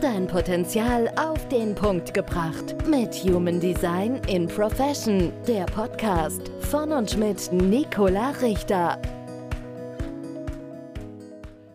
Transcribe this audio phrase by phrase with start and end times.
[0.00, 2.76] Dein Potenzial auf den Punkt gebracht.
[2.86, 5.32] Mit Human Design in Profession.
[5.48, 9.02] Der Podcast von und mit Nicola Richter.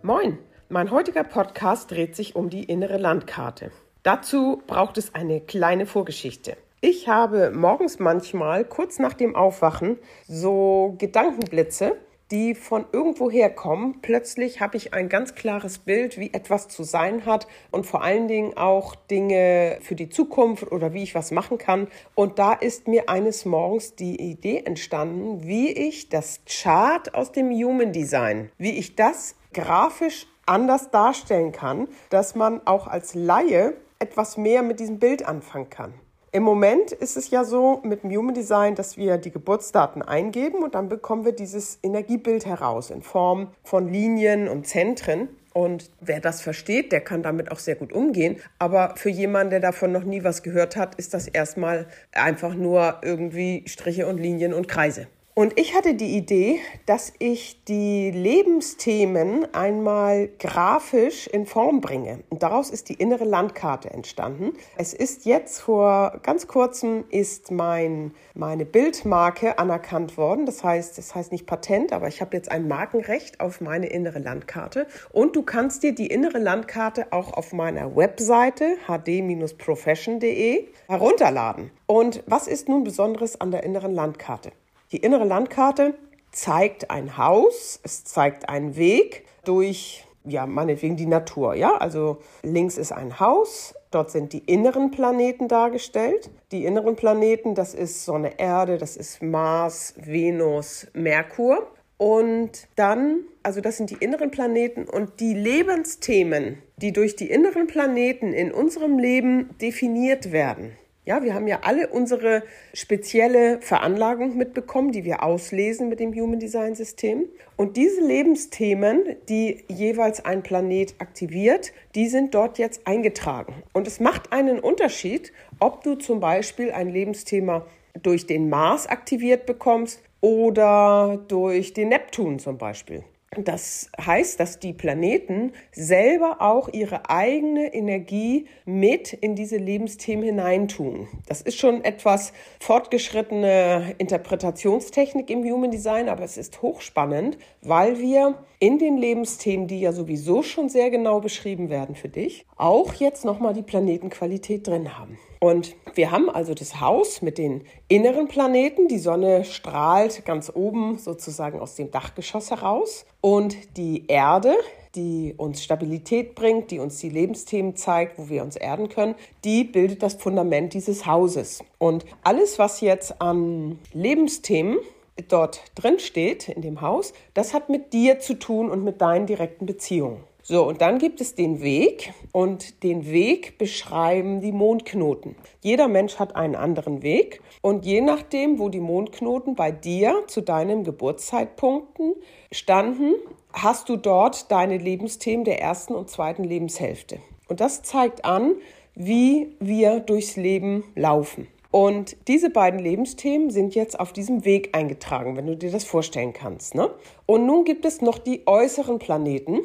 [0.00, 0.38] Moin,
[0.70, 3.70] mein heutiger Podcast dreht sich um die innere Landkarte.
[4.02, 6.56] Dazu braucht es eine kleine Vorgeschichte.
[6.80, 11.96] Ich habe morgens manchmal kurz nach dem Aufwachen so Gedankenblitze,
[12.30, 14.00] die von irgendwoher kommen.
[14.02, 18.28] Plötzlich habe ich ein ganz klares Bild, wie etwas zu sein hat und vor allen
[18.28, 21.88] Dingen auch Dinge für die Zukunft oder wie ich was machen kann.
[22.14, 27.50] Und da ist mir eines Morgens die Idee entstanden, wie ich das Chart aus dem
[27.50, 34.36] Human Design, wie ich das grafisch anders darstellen kann, dass man auch als Laie etwas
[34.36, 35.94] mehr mit diesem Bild anfangen kann.
[36.36, 40.62] Im Moment ist es ja so mit dem Human Design, dass wir die Geburtsdaten eingeben
[40.62, 45.30] und dann bekommen wir dieses Energiebild heraus in Form von Linien und Zentren.
[45.54, 48.36] Und wer das versteht, der kann damit auch sehr gut umgehen.
[48.58, 53.00] Aber für jemanden, der davon noch nie was gehört hat, ist das erstmal einfach nur
[53.00, 55.06] irgendwie Striche und Linien und Kreise.
[55.38, 62.20] Und ich hatte die Idee, dass ich die Lebensthemen einmal grafisch in Form bringe.
[62.30, 64.54] Und daraus ist die innere Landkarte entstanden.
[64.78, 70.46] Es ist jetzt vor ganz kurzem ist mein, meine Bildmarke anerkannt worden.
[70.46, 74.20] Das heißt, das heißt nicht Patent, aber ich habe jetzt ein Markenrecht auf meine innere
[74.20, 74.86] Landkarte.
[75.12, 81.70] Und du kannst dir die innere Landkarte auch auf meiner Webseite hd-profession.de herunterladen.
[81.84, 84.50] Und was ist nun Besonderes an der inneren Landkarte?
[84.92, 85.94] Die innere Landkarte
[86.30, 91.76] zeigt ein Haus, es zeigt einen Weg durch, ja, meinetwegen die Natur, ja.
[91.76, 96.30] Also links ist ein Haus, dort sind die inneren Planeten dargestellt.
[96.52, 101.66] Die inneren Planeten, das ist Sonne, Erde, das ist Mars, Venus, Merkur.
[101.98, 107.66] Und dann, also das sind die inneren Planeten und die Lebensthemen, die durch die inneren
[107.66, 110.72] Planeten in unserem Leben definiert werden.
[111.06, 112.42] Ja, wir haben ja alle unsere
[112.74, 117.26] spezielle Veranlagung mitbekommen, die wir auslesen mit dem Human Design System.
[117.54, 123.54] Und diese Lebensthemen, die jeweils ein Planet aktiviert, die sind dort jetzt eingetragen.
[123.72, 127.64] Und es macht einen Unterschied, ob du zum Beispiel ein Lebensthema
[128.02, 133.04] durch den Mars aktiviert bekommst oder durch den Neptun zum Beispiel.
[133.34, 141.08] Das heißt, dass die Planeten selber auch ihre eigene Energie mit in diese Lebensthemen hineintun.
[141.26, 148.36] Das ist schon etwas fortgeschrittene Interpretationstechnik im Human Design, aber es ist hochspannend, weil wir
[148.58, 153.24] in den Lebensthemen, die ja sowieso schon sehr genau beschrieben werden für dich, auch jetzt
[153.24, 155.18] nochmal die Planetenqualität drin haben.
[155.40, 158.88] Und wir haben also das Haus mit den inneren Planeten.
[158.88, 163.04] Die Sonne strahlt ganz oben sozusagen aus dem Dachgeschoss heraus.
[163.26, 164.54] Und die Erde,
[164.94, 169.64] die uns Stabilität bringt, die uns die Lebensthemen zeigt, wo wir uns erden können, die
[169.64, 171.64] bildet das Fundament dieses Hauses.
[171.78, 174.78] Und alles, was jetzt an Lebensthemen
[175.26, 179.26] dort drin steht in dem Haus, das hat mit dir zu tun und mit deinen
[179.26, 180.22] direkten Beziehungen.
[180.48, 185.34] So, und dann gibt es den Weg und den Weg beschreiben die Mondknoten.
[185.60, 190.42] Jeder Mensch hat einen anderen Weg und je nachdem, wo die Mondknoten bei dir zu
[190.42, 192.14] deinen Geburtszeitpunkten
[192.52, 193.14] standen,
[193.52, 197.18] hast du dort deine Lebensthemen der ersten und zweiten Lebenshälfte.
[197.48, 198.54] Und das zeigt an,
[198.94, 201.48] wie wir durchs Leben laufen.
[201.72, 206.32] Und diese beiden Lebensthemen sind jetzt auf diesem Weg eingetragen, wenn du dir das vorstellen
[206.32, 206.76] kannst.
[206.76, 206.88] Ne?
[207.26, 209.58] Und nun gibt es noch die äußeren Planeten.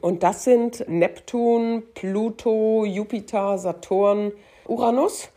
[0.00, 4.32] Und das sind Neptun, Pluto, Jupiter, Saturn,
[4.66, 5.30] Uranus.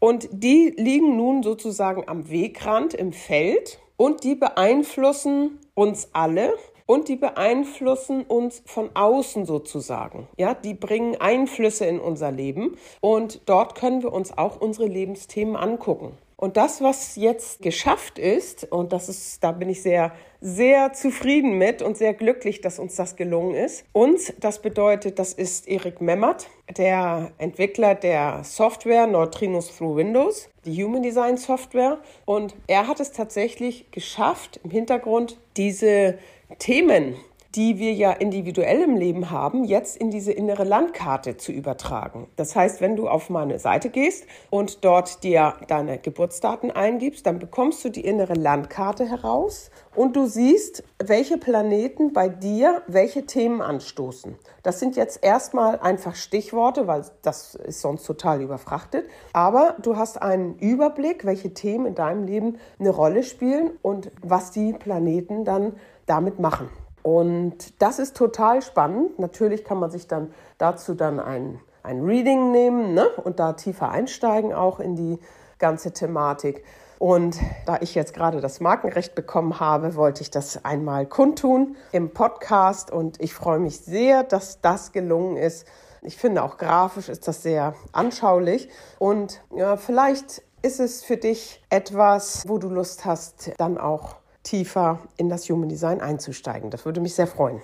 [0.00, 6.54] Und die liegen nun sozusagen am Wegrand im Feld und die beeinflussen uns alle
[6.86, 10.28] und die beeinflussen uns von außen sozusagen.
[10.36, 15.56] Ja, die bringen Einflüsse in unser Leben und dort können wir uns auch unsere Lebensthemen
[15.56, 16.18] angucken.
[16.44, 20.12] Und das, was jetzt geschafft ist, und das ist, da bin ich sehr,
[20.42, 23.86] sehr zufrieden mit und sehr glücklich, dass uns das gelungen ist.
[23.94, 30.84] Uns, das bedeutet, das ist Erik Memmert, der Entwickler der Software Neutrinos Through Windows, die
[30.84, 31.96] Human Design Software.
[32.26, 36.18] Und er hat es tatsächlich geschafft, im Hintergrund diese
[36.58, 37.16] Themen
[37.54, 42.26] die wir ja individuell im Leben haben, jetzt in diese innere Landkarte zu übertragen.
[42.36, 47.38] Das heißt, wenn du auf meine Seite gehst und dort dir deine Geburtsdaten eingibst, dann
[47.38, 53.62] bekommst du die innere Landkarte heraus und du siehst, welche Planeten bei dir welche Themen
[53.62, 54.36] anstoßen.
[54.64, 59.06] Das sind jetzt erstmal einfach Stichworte, weil das ist sonst total überfrachtet.
[59.32, 64.50] Aber du hast einen Überblick, welche Themen in deinem Leben eine Rolle spielen und was
[64.50, 65.74] die Planeten dann
[66.06, 66.68] damit machen.
[67.04, 69.20] Und das ist total spannend.
[69.20, 73.08] Natürlich kann man sich dann dazu dann ein ein Reading nehmen ne?
[73.22, 75.18] und da tiefer einsteigen auch in die
[75.58, 76.64] ganze Thematik.
[76.98, 82.14] Und da ich jetzt gerade das Markenrecht bekommen habe, wollte ich das einmal kundtun im
[82.14, 85.66] Podcast und ich freue mich sehr, dass das gelungen ist.
[86.00, 88.68] Ich finde auch grafisch ist das sehr anschaulich
[88.98, 95.00] und ja, vielleicht ist es für dich etwas, wo du Lust hast, dann auch tiefer
[95.16, 96.70] in das Human Design einzusteigen.
[96.70, 97.60] Das würde mich sehr freuen.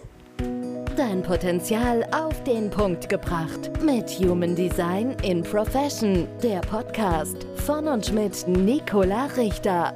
[0.96, 3.70] Dein Potenzial auf den Punkt gebracht.
[3.82, 6.26] Mit Human Design in Profession.
[6.42, 9.94] Der Podcast von und mit Nicola Richter.